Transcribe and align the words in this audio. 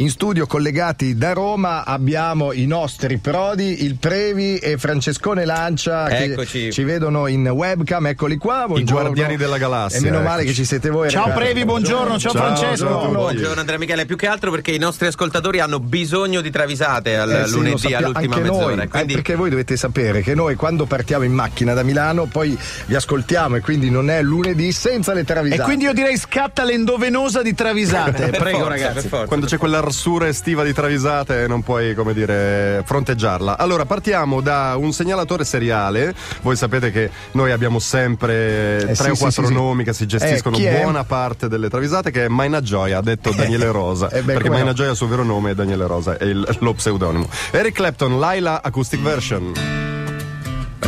in 0.00 0.08
studio 0.08 0.46
collegati 0.46 1.14
da 1.18 1.34
Roma 1.34 1.84
abbiamo 1.84 2.54
i 2.54 2.64
nostri 2.64 3.18
prodi, 3.18 3.84
il 3.84 3.96
Previ 3.96 4.56
e 4.56 4.78
Francescone 4.78 5.44
Lancia 5.44 6.08
Eccoci. 6.08 6.64
che 6.68 6.72
ci 6.72 6.84
vedono 6.84 7.26
in 7.26 7.46
webcam, 7.46 8.06
eccoli 8.06 8.38
qua. 8.38 8.64
Buongiorno. 8.66 9.02
guardiani 9.02 9.36
della 9.36 9.58
galassia, 9.58 9.98
E 9.98 10.02
meno 10.02 10.22
male 10.22 10.36
eccoci. 10.40 10.46
che 10.46 10.54
ci 10.54 10.64
siete 10.64 10.88
voi. 10.88 11.10
Ciao 11.10 11.24
ragazzi. 11.26 11.42
Previ, 11.42 11.64
buongiorno, 11.66 12.18
ciao, 12.18 12.32
Ciao, 12.32 12.42
Francesco. 12.46 12.86
tutti. 12.98 13.12
Buongiorno 13.12 13.60
Andrea 13.60 13.76
Michele, 13.76 14.06
più 14.06 14.16
che 14.16 14.26
altro 14.26 14.50
perché 14.50 14.70
i 14.70 14.78
nostri 14.78 15.06
ascoltatori 15.06 15.60
hanno 15.60 15.80
bisogno 15.80 16.40
di 16.40 16.50
travisate 16.50 17.16
al 17.18 17.30
Eh 17.30 17.46
sì, 17.46 17.52
lunedì 17.56 17.76
sappiamo 17.78 18.06
all'ultima 18.06 18.34
anche 18.36 18.48
mezz'ora. 18.50 18.74
noi, 18.76 18.88
quindi 18.88 19.12
eh, 19.12 19.14
perché 19.16 19.34
voi 19.34 19.50
dovete 19.50 19.76
sapere 19.76 20.22
che 20.22 20.34
noi 20.34 20.54
quando 20.54 20.86
partiamo 20.86 21.24
in 21.24 21.32
macchina 21.34 21.74
da 21.74 21.82
Milano 21.82 22.24
poi 22.24 22.56
vi 22.86 22.94
ascoltiamo 22.94 23.56
e 23.56 23.60
quindi 23.60 23.90
non 23.90 24.08
è 24.08 24.22
lunedì 24.22 24.72
senza 24.72 25.12
le 25.12 25.20
E 25.20 25.24
travisate. 25.24 25.62
quindi 25.62 25.84
io 25.84 25.92
direi 25.92 26.16
scatta 26.16 26.64
l'endovenosa 26.64 27.42
di 27.42 27.54
travisate. 27.54 28.28
Prego, 28.40 28.60
forza, 28.64 28.68
ragazzi. 28.70 29.08
Quando 29.26 29.44
c'è 29.44 29.58
quell'arsura 29.90 30.28
estiva 30.28 30.62
di 30.62 30.72
travisate 30.72 31.46
non 31.48 31.62
puoi, 31.62 31.94
come 31.94 32.14
dire, 32.14 32.82
fronteggiarla. 32.84 33.58
Allora, 33.58 33.84
partiamo 33.84 34.40
da 34.40 34.74
un 34.76 34.92
segnalatore 34.92 35.44
seriale. 35.44 36.14
Voi 36.42 36.54
sapete 36.56 36.90
che 36.92 37.10
noi 37.32 37.50
abbiamo 37.50 37.78
sempre 37.80 38.78
Eh, 38.82 38.84
tre 38.86 38.94
sì, 38.94 39.10
o 39.10 39.14
sì, 39.14 39.20
quattro 39.20 39.42
sì, 39.42 39.48
sì. 39.48 39.54
nomi 39.54 39.84
che 39.84 39.92
si 39.92 40.06
gestiscono 40.06 40.56
Eh, 40.56 40.60
chi 40.60 40.64
è? 40.66 40.80
buona 40.80 41.02
parte 41.04 41.48
delle 41.48 41.68
travisate, 41.68 42.10
che 42.12 42.26
è 42.26 42.28
Maina 42.28 42.60
Gioia, 42.60 42.98
ha 42.98 43.02
detto 43.02 43.32
Daniele 43.32 43.70
Rosa. 43.72 44.08
Eh, 44.10 44.22
beh, 44.22 44.32
perché 44.34 44.48
Maina 44.48 44.66
no. 44.66 44.72
Gioia, 44.72 44.90
il 44.90 44.96
suo 44.96 45.08
vero 45.08 45.24
nome 45.24 45.50
è 45.50 45.54
Daniele 45.54 45.86
Rosa, 45.86 46.16
è 46.16 46.24
il- 46.24 46.46
lo 46.60 46.72
pseudonimo. 46.74 47.28
Eric 47.50 47.74
Clapton, 47.74 48.18
Laila 48.20 48.62
Acoustic 48.62 49.00
Version. 49.00 49.52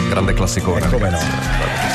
Grande 0.08 0.32
classicone. 0.34 0.84
Eh, 0.84 0.88
come 0.88 1.10
ragazzi. 1.10 1.91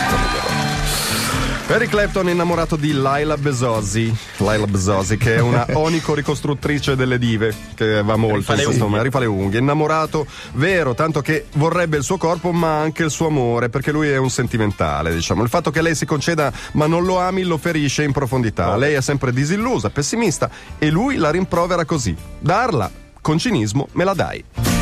Eric 1.70 1.89
Clapton 1.89 2.30
è 2.30 2.31
innamorato 2.31 2.77
di 2.77 2.94
Laila 2.94 3.35
Besosi, 3.35 4.16
Laila 4.38 4.66
Besosi 4.66 5.17
che 5.17 5.35
è 5.35 5.41
una 5.41 5.66
onico 5.75 6.13
ricostruttrice 6.13 6.95
delle 6.95 7.20
dive, 7.20 7.53
che 7.75 8.02
va 8.02 8.16
molto 8.16 8.53
in 8.53 8.63
questo 8.63 8.85
momento, 8.85 9.03
rifà 9.03 9.20
le 9.20 9.25
unghie, 9.25 9.59
innamorato 9.59 10.25
vero, 10.53 10.95
tanto 10.95 11.19
che 11.22 11.47
vorrebbe 11.56 11.97
il 11.97 12.03
suo 12.03 12.16
corpo 12.16 12.53
ma 12.53 12.80
anche 12.80 13.03
il 13.03 13.11
suo 13.11 13.28
amore, 13.28 13.67
perché 13.67 13.91
lui 13.91 14.08
è 14.08 14.16
un 14.16 14.30
sentimentale, 14.30 15.14
diciamo. 15.14 15.44
Il 15.44 15.50
fatto 15.50 15.69
che 15.69 15.81
lei 15.81 15.94
si 15.94 16.06
conceda 16.06 16.53
ma 16.72 16.88
non 16.88 17.03
lo 17.03 17.19
ami 17.19 17.44
lo 17.44 17.58
ferisce 17.58 18.03
in 18.03 18.13
profondità. 18.13 18.78
Lei 18.78 18.94
è 18.94 19.02
sempre 19.02 19.34
disillusa, 19.34 19.89
pessimista 19.89 20.50
e 20.80 20.89
lui 20.89 21.17
la 21.17 21.31
rimprovera 21.31 21.84
così. 21.84 22.16
Darla 22.39 22.89
con 23.19 23.38
cinismo 23.38 23.89
me 23.91 24.06
la 24.06 24.13
dai. 24.13 24.77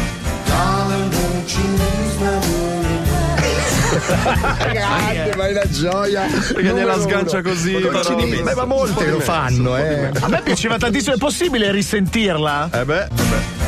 Grande, 4.05 5.33
ma 5.35 5.47
è 5.47 5.51
una 5.51 5.69
gioia. 5.69 6.21
Perché 6.53 6.73
gliela 6.73 6.99
sgancia 6.99 7.41
così, 7.41 7.73
Ma, 7.73 7.79
però- 7.87 8.03
ci- 8.03 8.41
beh, 8.43 8.55
ma 8.55 8.65
molte 8.65 9.03
Un 9.03 9.09
po' 9.09 9.11
lo 9.17 9.19
fanno, 9.19 9.77
eh. 9.77 10.11
A 10.19 10.27
me 10.27 10.41
piaceva 10.43 10.77
tantissimo, 10.77 11.15
è 11.15 11.17
possibile 11.17 11.71
risentirla? 11.71 12.69
Eh 12.71 12.85
beh, 12.85 13.03
eh 13.03 13.63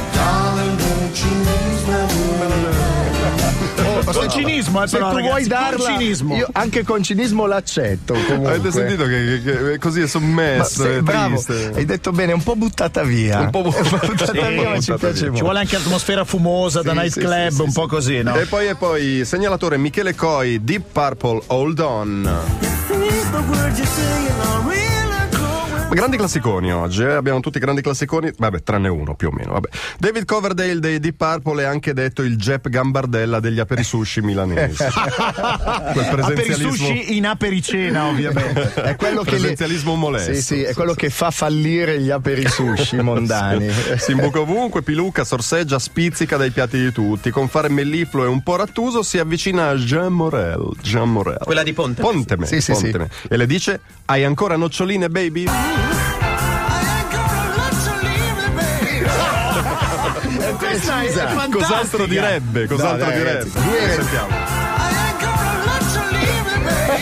beh. 4.12 4.18
Con 4.18 4.30
cinismo, 4.30 4.84
eh, 4.84 4.88
Se 4.88 4.98
però, 4.98 5.10
tu 5.10 5.16
ragazzi, 5.16 5.32
vuoi 5.32 5.48
darla, 5.48 5.78
con 5.78 6.00
cinismo. 6.00 6.36
io 6.36 6.48
anche 6.52 6.84
con 6.84 7.04
cinismo 7.04 7.46
l'accetto. 7.46 8.14
Comunque. 8.28 8.50
Avete 8.52 8.72
sentito 8.72 9.06
che, 9.06 9.42
che- 9.44 9.58
che 9.72 9.78
così 9.80 10.00
è 10.00 10.04
Ma 10.04 10.08
sommesso, 10.08 10.84
sei 10.84 10.98
è 10.98 11.02
bravo, 11.02 11.42
triste. 11.42 11.72
hai 11.76 11.86
detto 11.86 12.12
bene, 12.12 12.34
un 12.34 12.44
po' 12.44 12.56
buttata 12.56 13.04
via. 13.04 13.40
Un 13.40 13.50
po' 13.50 13.62
bu- 13.64 13.70
buttata 14.06 14.26
Sì, 14.32 14.40
via, 14.40 14.70
ma 14.70 14.80
ci 14.80 14.94
piace 14.94 15.00
via. 15.00 15.14
Ci 15.14 15.24
molto. 15.26 15.44
vuole 15.44 15.60
anche 15.60 15.76
atmosfera 15.76 16.24
fumosa 16.26 16.82
da 16.82 16.92
Sì, 16.92 16.98
nightclub, 16.98 17.48
sì, 17.50 17.56
sì, 17.56 17.62
un 17.62 17.68
sì, 17.70 17.80
po' 17.80 17.88
così, 17.88 18.22
no? 18.24 18.36
E 18.36 18.46
poi 18.46 18.68
e 18.68 18.76
poi 18.76 19.22
segnalatore 19.26 19.78
Michele 19.78 20.16
Coi, 20.16 20.64
Deep 20.64 20.84
Purple, 20.92 21.42
Hold 21.48 21.80
On. 21.80 22.30
Grandi 25.90 26.18
classiconi 26.18 26.72
oggi, 26.72 27.02
eh? 27.02 27.14
abbiamo 27.14 27.40
tutti 27.40 27.58
grandi 27.60 27.82
classiconi, 27.82 28.32
vabbè, 28.38 28.62
tranne 28.62 28.88
uno 28.88 29.16
più 29.16 29.30
o 29.30 29.32
meno. 29.32 29.54
Vabbè. 29.54 29.70
David 29.98 30.26
Coverdale 30.26 30.80
dei 30.80 31.00
Deep 31.00 31.16
Purple 31.16 31.64
è 31.64 31.66
anche 31.66 31.94
detto 31.94 32.22
il 32.22 32.36
Jep 32.36 32.70
Gambardella 32.70 33.40
degli 33.40 33.60
aperisushi 33.60 34.22
milanesi. 34.22 34.84
Quel 34.84 36.08
presenzialismo, 36.12 36.72
sushi 36.72 37.18
in 37.18 37.26
apericena, 37.26 38.06
ovviamente. 38.06 38.74
È 38.76 38.96
quello 38.96 39.24
che 39.24 39.32
li- 39.32 39.40
presenzialismo 39.40 39.96
molesto. 39.96 40.34
Sì, 40.34 40.42
sì, 40.42 40.62
è 40.62 40.74
quello 40.76 40.94
che 40.94 41.10
fa 41.10 41.32
fallire 41.32 42.00
gli 42.00 42.12
aperisushi 42.12 42.98
mondani. 43.02 43.72
Si 43.98 44.12
imbuca 44.12 44.42
ovunque, 44.42 44.84
pilucca, 44.84 45.24
sorseggia, 45.24 45.80
spizzica 45.80 46.38
dai 46.38 46.52
piatti 46.52 46.78
di 46.78 46.92
tutti. 46.92 47.32
Con 47.32 47.48
fare 47.48 47.70
mellifluo 47.70 48.24
e 48.24 48.28
un 48.28 48.44
po' 48.44 48.58
rattuso 48.58 49.02
si 49.04 49.18
avvicina 49.18 49.70
a 49.70 49.76
Jean 49.76 50.12
Morel. 50.14 50.70
Jean 50.82 51.10
Morel. 51.10 51.40
Quella 51.44 51.64
di 51.64 51.74
Ponte. 51.74 52.02
Ponteme, 52.02 52.46
Sì, 52.46 52.62
sì, 52.62 52.74
Ponteme. 52.74 53.10
E 53.28 53.36
le 53.38 53.48
dice: 53.48 53.80
Hai 54.06 54.24
ancora 54.26 54.58
noccioline, 54.58 55.10
baby? 55.10 55.46
Questa 60.58 61.02
è 61.02 61.08
fantastica. 61.10 61.48
Cos'altro 61.58 62.06
direbbe? 62.06 62.68
Cos'altro 62.68 63.06
No, 63.06 63.12
dai, 63.12 63.18
direbbe? 63.18 63.40
ragazzi, 63.40 63.70
due- 63.70 63.94
Sentiamo. 63.96 64.66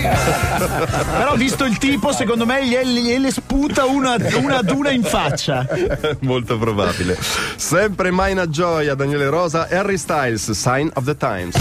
Però 1.18 1.36
visto 1.36 1.66
il 1.66 1.78
tipo, 1.78 2.12
secondo 2.12 2.46
me 2.46 2.66
gliele, 2.66 3.32
sputa 3.32 3.86
una, 3.86 4.16
una 4.36 4.58
ad 4.58 4.70
una 4.70 4.90
in 4.92 5.04
faccia. 5.04 5.66
Molto 6.22 6.58
probabile. 6.58 7.18
Sempre 7.56 8.12
Maina 8.12 8.48
Gioia, 8.50 8.96
Daniele 8.96 9.30
Rosa, 9.30 9.68
Harry 9.70 9.98
Styles, 9.98 10.52
Sign 10.52 10.90
of 10.94 11.06
the 11.06 11.16
Times. 11.18 11.56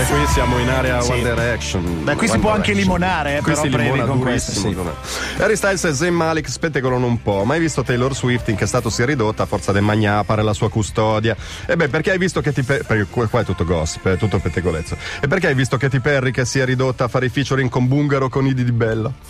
E 0.00 0.04
qui 0.06 0.26
siamo 0.28 0.58
in 0.58 0.70
area 0.70 1.04
One 1.04 1.22
Direction. 1.22 2.04
Beh, 2.04 2.14
qui 2.14 2.26
si 2.26 2.32
One 2.32 2.40
può 2.40 2.50
anche 2.52 2.72
Direction. 2.72 2.96
limonare, 2.96 3.36
eh, 3.36 3.42
Qui 3.42 3.52
però 3.52 3.62
si 3.62 3.68
limona 3.68 4.04
con 4.04 4.18
questo, 4.20 4.70
me. 4.70 4.92
Harry 5.36 5.56
Styles 5.56 5.84
e 5.84 5.92
Zayn 5.92 6.14
Malik 6.14 6.48
spettacolano 6.48 7.04
un 7.04 7.20
po'. 7.20 7.44
Mai 7.44 7.60
visto 7.60 7.82
Taylor 7.82 8.14
Swift 8.14 8.48
in 8.48 8.56
che 8.56 8.64
stato 8.64 8.88
si 8.88 9.02
è 9.02 9.04
ridotta 9.04 9.42
a 9.42 9.46
forza 9.46 9.72
del 9.72 9.82
magnapare 9.82 10.42
la 10.42 10.54
sua 10.54 10.70
custodia? 10.70 11.36
E 11.66 11.76
beh, 11.76 11.88
perché 11.88 12.12
hai 12.12 12.18
visto 12.18 12.40
che 12.40 12.50
ti 12.50 12.62
Perry. 12.62 12.82
Perché 12.84 13.06
qua 13.10 13.26
qua 13.26 13.40
è 13.40 13.44
tutto 13.44 13.66
gossip, 13.66 14.08
è 14.08 14.16
tutto 14.16 14.38
pettegolezzo. 14.38 14.96
E 15.20 15.28
perché 15.28 15.48
hai 15.48 15.54
visto 15.54 15.76
Katy 15.76 16.00
Perry 16.00 16.30
che 16.30 16.46
si 16.46 16.60
è 16.60 16.64
ridotta 16.64 17.04
a 17.04 17.08
fare 17.08 17.26
i 17.26 17.28
featuring 17.28 17.68
con 17.68 17.86
Bungaro 17.86 18.30
con 18.30 18.46
Idi 18.46 18.64
di 18.64 18.72
Bella? 18.72 19.12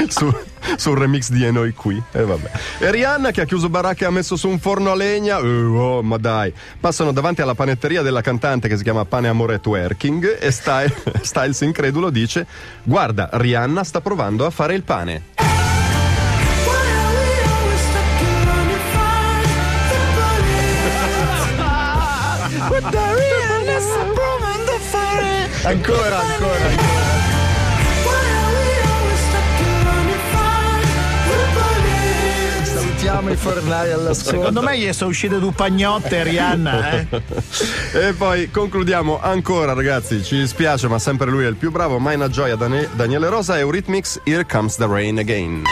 su, 0.08 0.34
sul 0.76 0.96
remix 0.96 1.30
di 1.30 1.44
E 1.44 1.50
noi 1.50 1.72
qui. 1.72 2.02
E 2.12 2.22
vabbè. 2.22 2.50
E 2.78 2.90
Rihanna 2.90 3.30
che 3.30 3.42
ha 3.42 3.44
chiuso 3.44 3.68
baracca 3.68 4.04
e 4.04 4.08
ha 4.08 4.10
messo 4.10 4.36
su 4.36 4.48
un 4.48 4.58
forno 4.58 4.90
a 4.90 4.94
legna. 4.94 5.38
Eh, 5.38 5.46
oh, 5.46 6.02
ma 6.02 6.16
dai. 6.16 6.52
Passano 6.78 7.12
davanti 7.12 7.42
alla 7.42 7.54
panetteria 7.54 8.02
della 8.02 8.20
cantante 8.20 8.68
che 8.68 8.76
si 8.76 8.82
chiama 8.82 9.04
Pane 9.04 9.28
Amore 9.28 9.60
Twerking 9.60 10.38
e 10.40 10.50
Style- 10.50 10.94
Styles 11.22 11.60
incredulo 11.60 12.10
dice: 12.10 12.46
Guarda, 12.82 13.28
Rihanna 13.32 13.84
sta 13.84 14.00
provando 14.00 14.46
a 14.46 14.50
fare 14.50 14.74
il 14.74 14.82
pane. 14.82 15.22
Ancora, 25.64 26.18
ancora. 26.18 26.97
Salutiamo 33.18 33.30
i 33.30 33.36
fornai 33.36 33.90
all'ascolto. 33.90 34.38
Secondo 34.38 34.62
me 34.62 34.78
gli 34.78 34.92
sono 34.92 35.10
uscite 35.10 35.38
due 35.38 35.50
pagnotte 35.52 36.22
Rihanna, 36.22 36.90
eh? 36.92 37.06
E 38.08 38.12
poi 38.12 38.50
concludiamo 38.50 39.20
ancora, 39.20 39.72
ragazzi. 39.72 40.22
Ci 40.22 40.36
dispiace, 40.38 40.86
ma 40.88 40.98
sempre 40.98 41.28
lui 41.30 41.44
è 41.44 41.48
il 41.48 41.56
più 41.56 41.70
bravo. 41.70 41.98
Maina 41.98 42.28
Gioia, 42.28 42.54
Dane- 42.54 42.88
Daniele 42.94 43.28
Rosa, 43.28 43.58
Eurythmics, 43.58 44.20
Here 44.24 44.44
Comes 44.44 44.76
the 44.76 44.86
Rain 44.86 45.18
Again. 45.18 45.62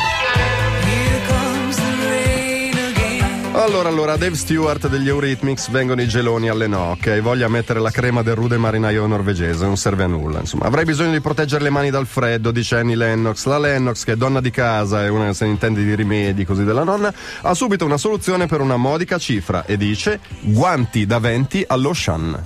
Allora, 3.58 3.88
allora, 3.88 4.16
Dave 4.16 4.36
Stewart 4.36 4.86
degli 4.86 5.08
Eurythmics 5.08 5.70
vengono 5.70 6.02
i 6.02 6.06
geloni 6.06 6.50
alle 6.50 6.66
nocche. 6.66 7.12
Hai 7.12 7.20
voglia 7.22 7.48
mettere 7.48 7.80
la 7.80 7.90
crema 7.90 8.22
del 8.22 8.34
rude 8.34 8.58
marinaio 8.58 9.06
norvegese, 9.06 9.64
non 9.64 9.78
serve 9.78 10.04
a 10.04 10.06
nulla. 10.06 10.40
Insomma, 10.40 10.66
avrei 10.66 10.84
bisogno 10.84 11.12
di 11.12 11.20
proteggere 11.20 11.64
le 11.64 11.70
mani 11.70 11.88
dal 11.88 12.06
freddo, 12.06 12.50
dice 12.50 12.76
Annie 12.76 12.96
Lennox. 12.96 13.46
La 13.46 13.58
Lennox, 13.58 14.04
che 14.04 14.12
è 14.12 14.16
donna 14.16 14.42
di 14.42 14.50
casa 14.50 15.04
e 15.04 15.08
una 15.08 15.32
se 15.32 15.46
ne 15.46 15.52
intende 15.52 15.82
di 15.82 15.94
rimedi 15.94 16.44
così 16.44 16.64
della 16.64 16.84
nonna, 16.84 17.12
ha 17.40 17.54
subito 17.54 17.86
una 17.86 17.96
soluzione 17.96 18.46
per 18.46 18.60
una 18.60 18.76
modica 18.76 19.16
cifra 19.16 19.64
e 19.64 19.78
dice 19.78 20.20
guanti 20.40 21.06
da 21.06 21.18
venti 21.18 21.64
all'Ocean. 21.66 22.38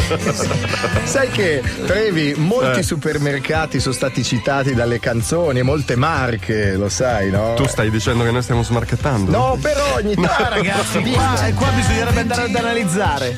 Sai 1.04 1.28
che, 1.30 1.62
Trevi, 1.86 2.34
molti 2.36 2.80
Eh. 2.80 2.82
supermercati 2.82 3.80
sono 3.80 3.94
stati 3.94 4.22
citati 4.22 4.74
dalle 4.74 4.98
canzoni, 4.98 5.62
molte 5.62 5.96
marche, 5.96 6.74
lo 6.74 6.88
sai, 6.88 7.30
no? 7.30 7.54
Tu 7.54 7.66
stai 7.66 7.90
dicendo 7.90 8.24
che 8.24 8.30
noi 8.30 8.42
stiamo 8.42 8.62
smarchettando? 8.62 9.30
No, 9.30 9.58
però 9.60 9.94
ogni 9.96 10.14
tanto. 10.14 10.48
Ragazzi, 10.48 11.00
qua, 11.12 11.46
eh, 11.46 11.52
qua 11.54 11.68
bisognerebbe 11.70 12.20
andare 12.20 12.42
ad 12.42 12.54
analizzare. 12.54 13.36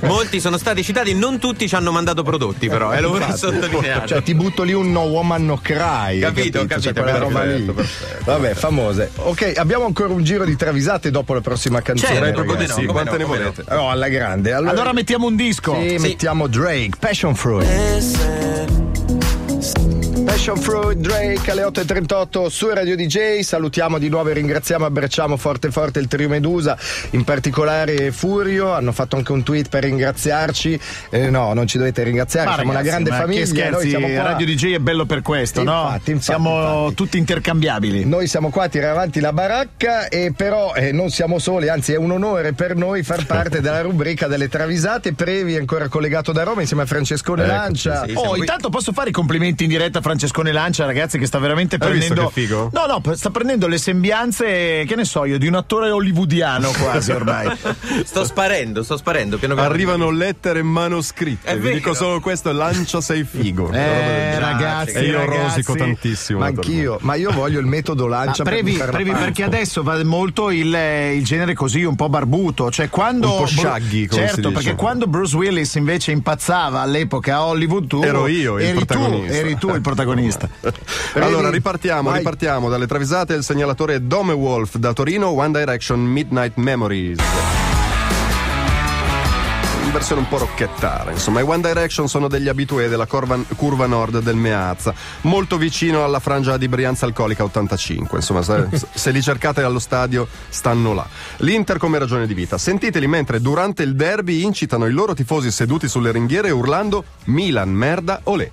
Molti 0.02 0.40
sono 0.40 0.56
stati 0.58 0.82
citati, 0.82 1.14
non 1.14 1.38
tutti 1.38 1.68
ci 1.68 1.74
hanno 1.74 1.92
mandato 1.92 2.22
prodotti, 2.22 2.68
però, 2.68 2.90
è 2.90 3.00
lo 3.00 3.10
vorrei 3.10 3.36
sottolineare. 3.36 4.06
Cioè, 4.06 4.22
ti 4.22 4.34
butto 4.34 4.62
lì 4.62 4.72
un 4.72 4.90
No 4.92 5.02
Woman 5.02 5.44
No 5.44 5.58
Cry. 5.62 6.18
Capito, 6.20 6.58
Cioè, 6.58 6.66
capito, 6.66 6.92
quella 7.02 7.18
perfetto, 7.18 7.28
roba 7.28 7.44
lì. 7.44 7.72
Vabbè, 8.24 8.54
famose. 8.54 9.10
Ok, 9.16 9.52
abbiamo 9.56 9.84
ancora 9.84 10.12
un 10.12 10.22
giro 10.22 10.44
di 10.44 10.56
travisate 10.56 11.10
dopo 11.10 11.34
la 11.34 11.40
prossima 11.40 11.80
canzone. 11.82 12.14
Certo, 12.14 12.40
ragazzi. 12.44 12.66
no, 12.66 12.74
Sì, 12.74 12.84
quante 12.86 13.10
no, 13.12 13.16
ne 13.16 13.24
come 13.24 13.38
no. 13.38 13.52
volete? 13.52 13.74
Oh, 13.74 13.90
alla 13.90 14.08
grande. 14.08 14.52
Allora, 14.52 14.70
Allora 14.72 14.92
mettiamo 14.92 15.26
un 15.26 15.36
disco. 15.36 15.74
sì, 15.80 15.98
mettiamo 16.08 16.48
Drake, 16.48 16.98
Passion 16.98 17.34
Fruit. 17.34 18.83
Passion 20.44 20.60
Fruit 20.62 20.98
Drake 20.98 21.50
alle 21.50 21.62
8.38 21.62 22.48
su 22.48 22.68
Radio 22.68 22.94
DJ. 22.96 23.38
Salutiamo 23.38 23.96
di 23.96 24.10
nuovo 24.10 24.28
e 24.28 24.34
ringraziamo 24.34 24.84
abbracciamo 24.84 25.38
forte 25.38 25.70
forte 25.70 26.00
il 26.00 26.06
trio 26.06 26.28
Medusa, 26.28 26.76
in 27.12 27.24
particolare 27.24 28.12
Furio. 28.12 28.70
Hanno 28.74 28.92
fatto 28.92 29.16
anche 29.16 29.32
un 29.32 29.42
tweet 29.42 29.70
per 29.70 29.84
ringraziarci. 29.84 30.78
Eh, 31.08 31.30
no, 31.30 31.54
non 31.54 31.66
ci 31.66 31.78
dovete 31.78 32.02
ringraziare, 32.02 32.46
Ma 32.46 32.54
siamo 32.56 32.72
ragazzi, 32.72 32.88
una 32.88 32.96
grande 32.98 33.10
ma 33.10 33.16
famiglia. 33.16 33.40
Che 33.40 33.46
scherzi, 33.46 33.72
Noi 33.72 33.88
siamo 33.88 34.06
qua. 34.08 34.22
Radio 34.22 34.46
DJ 34.46 34.74
è 34.74 34.78
bello 34.80 35.06
per 35.06 35.22
questo, 35.22 35.62
no? 35.62 35.72
Infatti, 35.84 36.10
infatti, 36.10 36.20
Siamo 36.24 36.74
infatti. 36.74 36.94
tutti 36.94 37.16
intercambiabili. 37.16 38.04
Noi 38.04 38.26
siamo 38.26 38.50
qua 38.50 38.64
a 38.64 38.68
tirare 38.68 38.92
avanti 38.92 39.20
la 39.20 39.32
baracca 39.32 40.08
e 40.08 40.34
però 40.36 40.74
eh, 40.74 40.92
non 40.92 41.08
siamo 41.08 41.38
soli, 41.38 41.70
anzi 41.70 41.94
è 41.94 41.96
un 41.96 42.10
onore 42.10 42.52
per 42.52 42.76
noi 42.76 43.02
far 43.02 43.24
parte 43.24 43.62
della 43.62 43.80
rubrica 43.80 44.26
delle 44.26 44.50
travisate. 44.50 45.14
Previ 45.14 45.56
ancora 45.56 45.88
collegato 45.88 46.32
da 46.32 46.42
Roma 46.42 46.60
insieme 46.60 46.82
a 46.82 46.86
Francescone 46.86 47.44
Eccoci, 47.44 47.56
Lancia. 47.56 48.04
sì, 48.04 48.10
Oh, 48.10 48.14
siamo 48.18 48.30
qui. 48.32 48.38
intanto 48.40 48.68
posso 48.68 48.92
fare 48.92 49.08
i 49.08 49.12
complimenti 49.12 49.62
in 49.64 49.70
diretta 49.70 50.00
a 50.00 50.02
Francescone 50.34 50.52
Lancia, 50.52 50.84
ragazzi, 50.84 51.18
che 51.18 51.26
sta 51.26 51.38
veramente 51.38 51.76
Hai 51.78 51.92
visto 51.92 52.12
prendendo. 52.14 52.32
che 52.34 52.40
figo? 52.40 52.70
No, 52.72 52.86
no, 52.86 53.14
sta 53.14 53.30
prendendo 53.30 53.68
le 53.68 53.78
sembianze, 53.78 54.84
che 54.86 54.94
ne 54.96 55.04
so 55.04 55.24
io, 55.24 55.38
di 55.38 55.46
un 55.46 55.54
attore 55.54 55.90
hollywoodiano 55.90 56.70
quasi 56.72 57.12
ormai. 57.12 57.56
Sto 58.04 58.24
sparendo, 58.24 58.82
sto 58.82 58.96
sparendo. 58.96 59.38
Piano 59.38 59.54
piano. 59.54 59.68
Arrivano 59.70 60.10
lettere 60.10 60.62
manoscritte. 60.62 61.48
È 61.48 61.54
Vi 61.54 61.60
vero. 61.62 61.74
dico 61.74 61.94
solo 61.94 62.20
questo: 62.20 62.50
lancia 62.52 63.00
sei 63.00 63.24
figo. 63.24 63.70
Eh, 63.70 64.38
ragazzi. 64.38 64.92
e 64.96 65.02
io 65.04 65.18
ragazzi. 65.18 65.42
rosico 65.42 65.74
tantissimo. 65.74 66.38
Ma 66.40 66.46
anch'io, 66.46 66.98
ma 67.02 67.14
io 67.14 67.30
voglio 67.30 67.60
il 67.60 67.66
metodo 67.66 68.06
Lancia 68.06 68.42
per 68.42 68.54
previ, 68.54 68.76
la 68.76 68.86
previ, 68.86 69.10
perché 69.12 69.42
adesso 69.44 69.82
va 69.82 70.02
molto 70.04 70.50
il, 70.50 70.76
il 71.14 71.24
genere 71.24 71.54
così 71.54 71.84
un 71.84 71.94
po' 71.96 72.08
barbuto, 72.08 72.70
cioè 72.70 72.88
quando 72.88 73.30
Un 73.32 73.38
po' 73.38 73.46
shaggy, 73.46 74.06
come 74.06 74.22
si 74.22 74.34
certo, 74.34 74.48
dice. 74.48 74.62
perché 74.62 74.74
quando 74.74 75.06
Bruce 75.06 75.36
Willis 75.36 75.74
invece 75.74 76.10
impazzava 76.12 76.80
all'epoca 76.80 77.36
a 77.36 77.44
Hollywood 77.46 77.86
tu 77.86 78.02
Ero 78.02 78.26
io 78.26 78.58
il 78.58 78.64
eri 78.66 78.78
tu, 78.80 78.84
protagonista. 78.84 79.34
eri 79.36 79.56
tu 79.58 79.68
il 79.74 79.80
protagonista. 79.80 80.23
Allora 81.14 81.50
ripartiamo, 81.50 82.08
Vai. 82.10 82.18
ripartiamo 82.18 82.68
dalle 82.68 82.86
travisate. 82.86 83.34
Il 83.34 83.42
segnalatore 83.42 84.06
Dome 84.06 84.32
Wolf 84.32 84.76
da 84.76 84.92
Torino, 84.92 85.28
One 85.28 85.58
Direction 85.58 86.00
Midnight 86.00 86.56
Memories. 86.56 87.18
In 89.84 90.00
versione 90.00 90.22
un 90.22 90.28
po' 90.28 90.38
rocchettara, 90.38 91.12
insomma, 91.12 91.38
i 91.38 91.44
One 91.44 91.60
Direction 91.60 92.08
sono 92.08 92.26
degli 92.26 92.48
abitué 92.48 92.88
della 92.88 93.06
corva- 93.06 93.38
curva 93.54 93.86
nord 93.86 94.20
del 94.20 94.34
Meazza, 94.34 94.92
molto 95.22 95.56
vicino 95.56 96.02
alla 96.02 96.18
frangia 96.18 96.56
di 96.56 96.66
Brianza 96.66 97.06
Alcolica 97.06 97.44
85. 97.44 98.18
Insomma, 98.18 98.42
se, 98.42 98.68
se 98.92 99.10
li 99.12 99.22
cercate 99.22 99.62
allo 99.62 99.78
stadio, 99.78 100.26
stanno 100.48 100.94
là. 100.94 101.06
L'Inter 101.38 101.76
come 101.78 101.98
ragione 101.98 102.26
di 102.26 102.34
vita. 102.34 102.58
Sentiteli 102.58 103.06
mentre 103.06 103.40
durante 103.40 103.84
il 103.84 103.94
derby 103.94 104.42
incitano 104.42 104.86
i 104.86 104.90
loro 104.90 105.14
tifosi 105.14 105.52
seduti 105.52 105.86
sulle 105.86 106.10
ringhiere 106.10 106.50
urlando 106.50 107.04
Milan, 107.26 107.70
merda, 107.70 108.20
olè. 108.24 108.50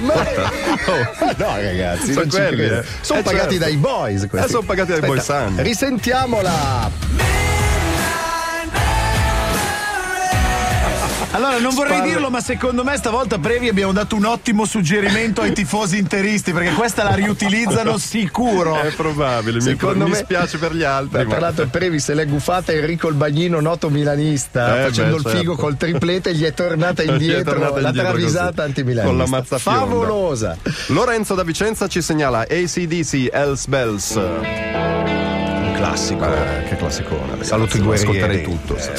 Ma... 0.00 0.14
no, 1.36 1.56
ragazzi, 1.60 2.12
Sono 2.12 2.26
quelli, 2.28 2.64
eh. 2.64 2.82
Sono 3.00 3.20
Eh, 3.20 3.22
pagati 3.22 3.54
certo. 3.54 3.64
dai 3.64 3.76
boys. 3.76 4.26
Questi. 4.28 4.46
Eh, 4.48 4.50
sono 4.50 4.62
pagati 4.66 4.92
dai 4.92 5.00
boys 5.00 5.24
sani. 5.24 5.62
Risentiamola. 5.62 6.90
Allora, 11.38 11.58
non 11.60 11.72
vorrei 11.74 11.96
Spalle. 11.98 12.10
dirlo, 12.12 12.30
ma 12.30 12.40
secondo 12.40 12.82
me 12.82 12.96
stavolta 12.96 13.38
Previ 13.38 13.68
abbiamo 13.68 13.92
dato 13.92 14.16
un 14.16 14.24
ottimo 14.24 14.64
suggerimento 14.64 15.40
ai 15.40 15.52
tifosi 15.52 15.96
interisti, 15.96 16.52
perché 16.52 16.72
questa 16.72 17.04
la 17.04 17.14
riutilizzano 17.14 17.96
sicuro. 17.98 18.80
È 18.80 18.92
probabile, 18.92 19.58
mi, 19.58 19.62
Secondo 19.62 20.04
mi 20.06 20.10
me- 20.10 20.16
spiace 20.16 20.58
per 20.58 20.74
gli 20.74 20.82
altri. 20.82 21.18
Beh, 21.18 21.24
ma- 21.24 21.30
tra 21.30 21.40
l'altro 21.40 21.66
Previ 21.68 22.00
se 22.00 22.14
l'è 22.14 22.26
gufata 22.26 22.72
Enrico 22.72 23.06
il 23.08 23.14
Bagnino, 23.14 23.60
noto 23.60 23.88
milanista, 23.88 24.80
Eh, 24.80 24.88
facendo 24.88 25.10
beh, 25.12 25.16
il 25.18 25.22
certo. 25.22 25.38
figo 25.38 25.54
col 25.54 25.76
triplete 25.76 26.34
gli 26.34 26.42
è 26.44 26.52
tornata 26.52 27.02
Gli 27.04 27.08
è 27.08 27.12
indietro 27.12 27.52
tornata 27.52 27.80
la 27.80 27.88
indietro 27.88 28.10
travisata 28.10 28.62
antimilanista. 28.64 29.08
con 29.08 29.18
la 29.18 29.26
mazza. 29.28 29.58
Favolosa. 29.58 30.56
Lorenzo 30.88 31.34
da 31.36 31.44
Vicenza 31.44 31.86
ci 31.86 32.02
segnala 32.02 32.40
ACDC 32.40 33.28
Hells 33.30 33.66
Bells. 33.68 34.14
Un 34.14 35.72
classico. 35.76 36.24
Eh, 36.24 36.64
che 36.68 36.76
classicone. 36.76 37.44
Saluto 37.44 37.76
i 37.76 37.80
guerrieri. 37.80 38.18
Ascolterei 38.18 38.42
tutto. 38.42 38.76
sì. 38.78 38.90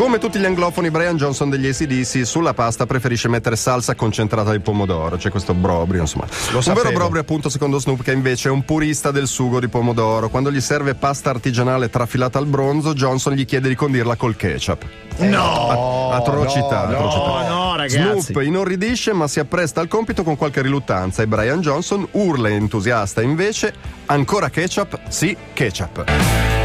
Come 0.00 0.16
tutti 0.16 0.38
gli 0.38 0.46
anglofoni, 0.46 0.90
Brian 0.90 1.18
Johnson 1.18 1.50
degli 1.50 1.68
ACDC 1.68 2.24
sulla 2.24 2.54
pasta 2.54 2.86
preferisce 2.86 3.28
mettere 3.28 3.54
salsa 3.54 3.94
concentrata 3.94 4.50
di 4.50 4.58
pomodoro. 4.58 5.18
C'è 5.18 5.28
questo 5.28 5.52
brobrio, 5.52 6.00
insomma. 6.00 6.24
un 6.24 6.62
sapevo. 6.62 6.84
vero 6.84 6.96
brobrio, 6.96 7.20
appunto, 7.20 7.50
secondo 7.50 7.78
Snoop, 7.78 8.02
che 8.02 8.12
invece 8.12 8.48
è 8.48 8.50
un 8.50 8.64
purista 8.64 9.10
del 9.10 9.26
sugo 9.26 9.60
di 9.60 9.68
pomodoro. 9.68 10.30
Quando 10.30 10.50
gli 10.50 10.62
serve 10.62 10.94
pasta 10.94 11.28
artigianale 11.28 11.90
trafilata 11.90 12.38
al 12.38 12.46
bronzo, 12.46 12.94
Johnson 12.94 13.34
gli 13.34 13.44
chiede 13.44 13.68
di 13.68 13.74
condirla 13.74 14.16
col 14.16 14.36
ketchup. 14.36 14.86
No, 15.18 16.12
atrocità, 16.12 16.86
no, 16.86 16.96
atrocità. 16.96 17.48
no, 17.48 17.64
no, 17.64 17.76
ragazzi. 17.76 18.32
Snoop 18.32 18.42
inorridisce 18.42 19.12
ma 19.12 19.28
si 19.28 19.38
appresta 19.38 19.82
al 19.82 19.88
compito 19.88 20.22
con 20.22 20.34
qualche 20.38 20.62
riluttanza 20.62 21.20
e 21.20 21.26
Brian 21.26 21.60
Johnson 21.60 22.08
urla 22.12 22.48
entusiasta 22.48 23.20
invece 23.20 23.74
ancora 24.06 24.48
ketchup? 24.48 24.98
Sì, 25.08 25.36
ketchup. 25.52 26.59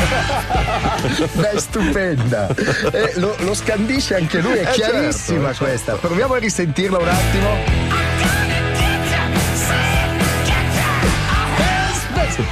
Beh, 1.32 1.58
stupenda. 1.58 2.48
Eh, 2.92 3.12
lo, 3.16 3.34
lo 3.40 3.54
scandisce 3.54 4.16
anche 4.16 4.40
lui, 4.40 4.58
è 4.58 4.68
Eh, 4.68 4.72
chiarissima 4.72 5.48
certo, 5.48 5.64
questa. 5.64 5.94
Proviamo 5.94 6.34
a 6.34 6.38
risentirla 6.38 6.98
un 6.98 7.08
attimo. 7.08 7.89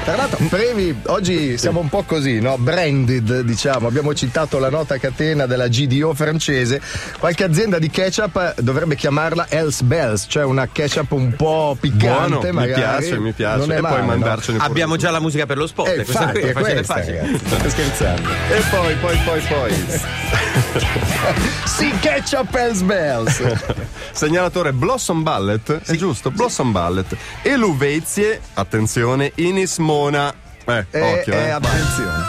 Tra 0.04 0.16
l'altro, 0.16 0.44
Previ, 0.48 1.02
oggi 1.06 1.56
siamo 1.56 1.80
un 1.80 1.88
po' 1.88 2.02
così, 2.02 2.40
no? 2.40 2.58
Branded, 2.58 3.40
diciamo. 3.40 3.86
Abbiamo 3.86 4.14
citato 4.14 4.58
la 4.58 4.70
nota 4.70 4.98
catena 4.98 5.46
della 5.46 5.68
GDO 5.68 6.14
francese. 6.14 6.80
Qualche 7.18 7.44
azienda 7.44 7.78
di 7.78 7.88
ketchup 7.88 8.60
dovrebbe 8.60 8.96
chiamarla 8.96 9.46
Hells 9.48 9.82
Bells, 9.82 10.26
cioè 10.28 10.44
una 10.44 10.66
ketchup 10.66 11.12
un 11.12 11.34
po' 11.34 11.76
piccante. 11.78 12.28
Buono, 12.28 12.40
mi 12.40 12.52
magari. 12.52 12.80
piace, 12.80 13.18
mi 13.18 13.32
piace. 13.32 13.58
Non 13.58 13.72
è 13.72 13.76
e 13.76 13.80
male, 13.80 13.94
poi 13.94 14.04
no? 14.04 14.10
mandarcene 14.10 14.58
pure 14.58 14.68
Abbiamo 14.70 14.96
già 14.96 15.10
la 15.10 15.20
musica 15.20 15.46
per 15.46 15.58
lo 15.58 15.66
spot. 15.66 15.88
Eh, 15.88 15.94
questa 15.94 16.22
infatti, 16.22 16.40
qui 16.40 16.48
è 16.48 16.52
facile 16.52 16.74
questa, 16.74 16.94
facile. 16.94 17.18
ragazzi. 17.20 17.46
State 17.46 17.70
scherzando. 17.70 18.28
E 18.30 18.62
poi, 18.70 18.94
poi, 18.96 19.18
poi, 19.24 19.40
poi. 19.48 19.74
Sì, 21.64 21.92
ketchup 22.00 22.54
Hells 22.54 22.80
Bells. 22.82 23.42
Segnalatore 24.12 24.72
Blossom 24.72 25.22
Ballet, 25.22 25.80
è 25.84 25.94
giusto? 25.94 26.30
Blossom 26.30 26.72
Ballet. 26.72 27.16
E 27.42 27.56
Luvezie, 27.56 28.40
attenzione, 28.54 29.30
Inismona. 29.68 30.32
Eh, 30.64 30.84
Eh, 30.90 31.00
occhio, 31.18 31.34
eh, 31.34 31.46
eh. 31.46 31.50
attenzione. 31.50 32.24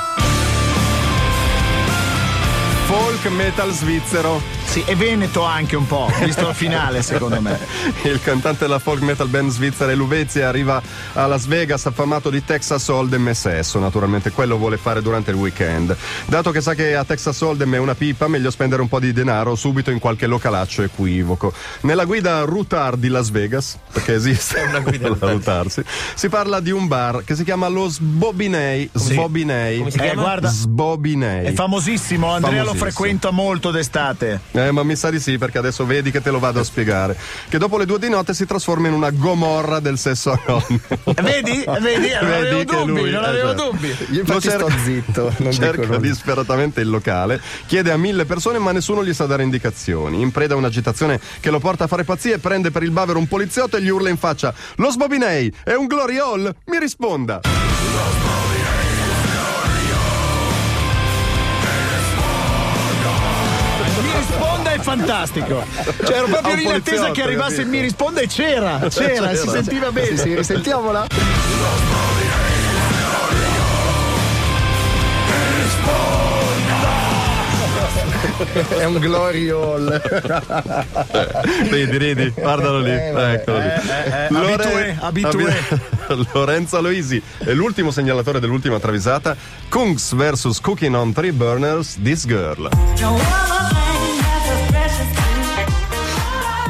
Folk 2.86 3.26
metal 3.30 3.72
svizzero. 3.72 4.42
Sì, 4.70 4.84
e 4.86 4.96
Veneto 4.96 5.44
anche 5.44 5.76
un 5.76 5.88
po', 5.88 6.08
visto 6.24 6.48
il 6.48 6.54
finale, 6.54 7.02
secondo 7.02 7.42
me. 7.42 7.58
Il 8.04 8.22
cantante 8.22 8.66
della 8.66 8.78
folk 8.78 9.02
metal 9.02 9.28
band 9.28 9.50
svizzera 9.50 9.92
Luvezia 9.96 10.48
arriva 10.48 10.80
a 11.14 11.26
Las 11.26 11.48
Vegas 11.48 11.88
affamato 11.88 12.30
di 12.30 12.46
Texas 12.46 12.88
Hold'em 12.88 13.28
e 13.30 13.34
sesso, 13.34 13.80
naturalmente 13.80 14.30
quello 14.30 14.58
vuole 14.58 14.78
fare 14.78 15.02
durante 15.02 15.32
il 15.32 15.38
weekend. 15.38 15.96
Dato 16.28 16.52
che 16.52 16.62
sa 16.62 16.76
che 16.76 16.96
a 16.96 17.04
Texas 17.04 17.42
Hold'em 17.42 17.74
è 17.74 17.78
una 17.80 17.96
pipa, 17.96 18.28
meglio 18.28 18.52
spendere 18.52 18.84
un 18.84 18.88
po' 18.88 19.00
di 19.00 19.12
denaro 19.12 19.56
subito 19.56 19.90
in 19.90 19.98
qualche 19.98 20.28
localaccio 20.28 20.84
equivoco. 20.84 21.52
Nella 21.82 22.06
guida 22.06 22.42
Rutar 22.44 22.96
di 22.96 23.08
Las 23.08 23.32
Vegas, 23.32 23.76
perché 23.92 24.14
esiste 24.14 24.62
una 24.70 24.80
guida 24.82 25.08
Rutarsi, 25.20 25.84
si 26.14 26.30
parla 26.30 26.60
di 26.60 26.70
un 26.70 26.86
bar 26.88 27.24
che 27.24 27.34
si 27.36 27.44
chiama 27.44 27.68
lo 27.70 27.88
Sbobinei. 27.88 28.88
Sbobinei. 28.94 29.80
Come 29.80 29.90
si 29.90 29.98
Eh, 29.98 30.02
chiama? 30.02 30.22
guarda, 30.22 30.48
Sbobinei. 30.50 31.48
è 31.48 31.54
famosissimo, 31.54 32.28
Andrea 32.28 32.52
lo 32.62 32.74
Famosissimo. 32.76 32.92
frequenta 32.92 33.32
molto 33.32 33.72
d'estate. 33.72 34.40
Eh, 34.68 34.72
ma 34.72 34.84
mi 34.84 34.96
sa 34.96 35.10
di 35.10 35.20
sì, 35.20 35.38
perché 35.38 35.58
adesso 35.58 35.86
vedi 35.86 36.12
che 36.12 36.22
te 36.22 36.32
lo 36.32 36.40
vado 36.40 36.60
a 36.60 36.64
spiegare. 36.64 37.16
Che 37.48 37.58
dopo 37.58 37.78
le 37.78 37.86
due 37.86 38.00
di 38.00 38.10
notte 38.10 38.34
si 38.34 38.46
trasforma 38.46 38.88
in 38.88 38.94
una 38.94 39.10
gomorra 39.12 39.80
del 39.80 39.98
sesso 39.98 40.32
anonimo. 40.32 40.80
Eh, 41.06 41.22
Vedi? 41.22 41.64
Eh, 41.64 41.80
Vedi? 41.80 42.10
Non 42.22 42.32
avevo 42.34 42.58
Vedi 42.58 42.66
che 42.66 42.76
dubbi, 42.76 42.92
lui- 43.02 43.12
non 43.12 43.24
avevo 43.24 43.48
certo. 43.50 43.70
dubbi. 43.72 43.88
Io 43.88 44.20
infatti 44.20 44.32
Lo 44.34 44.40
cerca- 44.42 44.70
sto 44.70 44.80
zitto, 44.84 45.34
non 45.38 45.52
cerca 45.52 45.82
dico 45.82 45.98
disperatamente 45.98 46.82
il 46.82 46.90
locale, 46.90 47.42
chiede 47.66 47.92
a 47.92 47.98
mille 47.98 48.26
persone 48.26 48.58
ma 48.60 48.72
nessuno 48.72 49.04
gli 49.04 49.14
sa 49.14 49.26
dare 49.26 49.44
indicazioni. 49.44 50.22
In 50.22 50.32
preda 50.32 50.54
a 50.54 50.58
un'agitazione 50.58 51.20
che 51.40 51.50
lo 51.50 51.60
porta 51.60 51.86
a 51.86 51.88
fare 51.88 52.04
pazzie, 52.04 52.38
prende 52.40 52.72
per 52.72 52.84
il 52.84 52.92
bavero 52.92 53.20
un 53.20 53.28
poliziotto 53.28 53.78
e 53.78 53.82
gli 53.82 53.90
urla 53.90 54.10
in 54.10 54.18
faccia 54.18 54.54
Lo 54.76 54.90
Sbobinei 54.92 55.52
è 55.64 55.74
un 55.74 55.86
glory 55.88 56.18
hall? 56.18 56.54
Mi 56.66 56.80
risponda! 56.80 57.69
Fantastico. 64.90 65.64
Cioè, 66.00 66.18
ero 66.18 66.28
proprio 66.28 66.56
lì 66.56 66.64
in 66.64 66.72
attesa 66.72 67.12
che 67.12 67.22
arrivasse 67.22 67.62
il 67.62 67.68
mi 67.68 67.80
risponda 67.82 68.22
e 68.22 68.28
c'era, 68.28 68.80
c'era, 68.90 69.36
si 69.36 69.48
sentiva 69.48 69.92
bene. 69.92 70.08
Sì, 70.08 70.18
sì, 70.18 70.36
risentiamola. 70.36 71.08
è 78.70 78.86
un 78.86 78.98
glory 78.98 79.50
hall. 79.50 80.02
ridi, 81.70 81.98
ridi, 81.98 82.34
guardalo 82.36 82.80
lì. 82.80 82.92
Eh, 82.92 83.34
Eccolo 83.34 83.58
lì. 83.58 83.66
eh, 83.66 84.28
abitué, 84.32 84.98
abitué. 85.00 85.64
Lorenzo 86.34 86.78
Aloisi 86.78 87.22
è 87.38 87.52
l'ultimo 87.52 87.92
segnalatore 87.92 88.40
dell'ultima 88.40 88.80
travisata. 88.80 89.36
Kungs 89.68 90.16
vs 90.16 90.60
Cooking 90.62 90.96
on 90.96 91.14
Three 91.14 91.34
Burners, 91.34 91.98
This 92.02 92.26
Girl. 92.26 92.70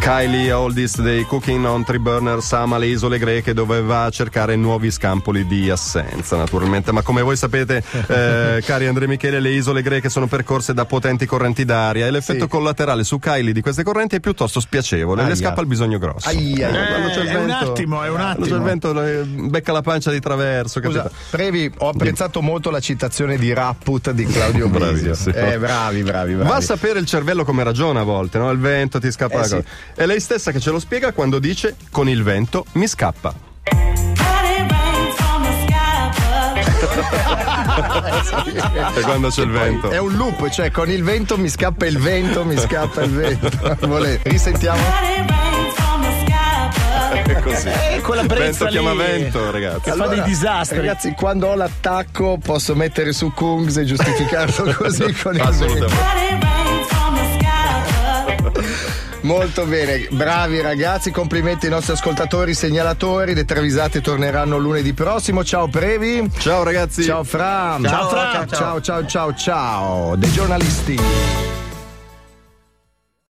Kylie 0.10 0.52
Oldest 0.52 1.02
dei 1.02 1.24
Cooking 1.24 1.64
on 1.66 1.84
Three 1.84 2.00
Burners 2.00 2.52
ama 2.54 2.80
le 2.80 2.88
isole 2.88 3.20
greche 3.20 3.54
dove 3.54 3.80
va 3.84 4.06
a 4.06 4.10
cercare 4.10 4.56
nuovi 4.56 4.90
scampoli 4.90 5.46
di 5.46 5.70
assenza 5.70 6.36
naturalmente 6.36 6.92
ma 6.92 7.04
come 7.04 7.22
voi 7.22 7.36
sapete 7.36 7.84
eh, 8.08 8.60
cari 8.66 8.88
Andrea 8.88 9.08
Michele 9.08 9.40
le 9.40 9.52
isole 9.52 9.84
greche 9.84 10.10
sono 10.10 10.26
percorse 10.26 10.74
da 10.74 10.86
potenti 10.86 11.28
correnti 11.28 11.64
d'aria 11.64 12.08
e 12.08 12.12
l'effetto 12.12 12.46
Sì. 12.46 12.50
collaterale 12.50 13.04
su 13.04 13.20
Kylie 13.20 13.54
di 13.54 13.62
queste 13.62 13.84
correnti 13.84 14.16
è 14.16 14.20
piuttosto 14.20 14.60
spiacevole 14.60 15.22
Aia. 15.22 15.30
le 15.30 15.36
scappa 15.36 15.62
il 15.62 15.68
bisogno 15.68 16.00
grosso 16.00 16.28
Ai, 16.28 16.54
ai, 16.56 16.64
ai. 16.64 16.88
Quando 16.88 17.08
c'è 17.10 17.22
il 17.22 17.28
è 17.28 17.36
un 17.38 17.46
vento- 17.46 17.70
attimo, 17.70 18.02
è 18.04 18.10
un 18.10 18.16
quando 18.16 18.42
c'è 18.42 18.48
il 18.48 18.54
attimo. 18.54 18.64
vento 18.66 19.04
eh, 19.04 19.24
becca 19.52 19.72
la 19.74 19.82
pancia 19.84 20.10
di 20.10 20.20
traverso 20.20 20.82
Scusa? 20.82 21.12
Previ, 21.30 21.72
ho 21.78 21.90
apprezzato 21.90 22.42
molto 22.42 22.72
la 22.72 22.80
citazione 22.80 23.38
di 23.38 23.54
Rapput 23.54 24.10
di 24.10 24.26
Claudio 24.26 24.70
Bravissimo. 24.74 25.32
Bravissimo. 25.34 25.36
Eh, 25.54 25.60
bravi, 25.60 26.02
bravi, 26.02 26.34
bravi. 26.34 26.50
Va 26.50 26.56
a 26.56 26.62
sapere 26.62 26.98
il 26.98 27.06
cervello 27.06 27.44
come 27.46 27.64
ragiona 27.64 28.00
a 28.00 28.04
volte, 28.04 28.40
no? 28.40 28.50
Il 28.50 28.58
vento 28.58 28.98
ti 29.00 29.12
scappa 29.12 29.36
Eh, 29.36 29.38
la 29.38 29.46
sì. 29.46 29.64
È 30.00 30.06
lei 30.06 30.22
stessa 30.22 30.54
che 30.54 30.62
ce 30.62 30.72
lo 30.72 30.80
spiega 30.80 31.12
quando 31.12 31.40
dice 31.40 31.76
con 31.92 32.08
il 32.08 32.24
vento 32.24 32.66
mi 32.76 32.88
scappa. 32.88 33.34
E 38.96 39.02
quando 39.02 39.28
c'è 39.28 39.42
il 39.42 39.50
vento. 39.50 39.90
È 39.90 39.98
un 39.98 40.16
loop, 40.16 40.48
cioè 40.52 40.72
con 40.72 40.90
il 40.90 41.04
vento 41.04 41.38
mi 41.38 41.50
scappa 41.50 41.86
il 41.86 41.98
vento, 41.98 42.46
mi 42.46 42.58
scappa 42.58 43.04
il 43.04 43.12
vento. 43.12 43.50
Volete? 43.88 44.30
Risentiamo? 44.30 44.82
È 47.26 47.40
così. 47.42 47.68
Eh, 47.68 48.00
quella 48.00 48.22
Vento 48.22 48.64
lì 48.64 48.72
chiama 48.72 48.94
vento, 48.94 49.52
ragazzi. 49.52 49.82
Che 49.82 49.92
fa 49.92 50.08
dei 50.08 50.24
disastri. 50.24 50.78
Ragazzi, 50.78 51.12
quando 51.12 51.48
ho 51.48 51.56
l'attacco 51.56 52.38
posso 52.42 52.74
mettere 52.74 53.12
su 53.12 53.34
Kungs 53.34 53.76
e 53.76 53.84
giustificarlo 53.84 54.76
così 54.80 55.14
con 55.22 55.36
il 55.36 55.44
vento. 55.44 55.88
Molto 59.22 59.66
bene, 59.66 60.08
bravi 60.12 60.62
ragazzi, 60.62 61.12
complimenti 61.12 61.66
ai 61.66 61.72
nostri 61.72 61.94
ascoltatori, 61.94 62.54
segnalatori, 62.54 63.34
le 63.34 63.46
travisate 63.46 64.02
torneranno 64.02 64.58
lunedì 64.58 64.94
prossimo. 64.94 65.44
Ciao 65.44 65.68
Previ. 65.68 66.30
Ciao 66.38 66.64
ragazzi. 66.64 67.04
Ciao 67.04 67.24
Fra. 67.24 67.78
Ciao, 67.82 68.10
Fra. 68.10 68.46
Ciao 68.48 68.82
ciao 68.82 69.06
ciao 69.06 69.34
ciao. 69.34 70.16
Dei 70.16 70.32
giornalisti. 70.32 71.49